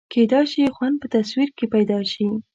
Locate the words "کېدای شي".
0.13-0.63